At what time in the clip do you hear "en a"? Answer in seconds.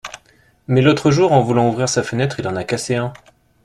2.47-2.63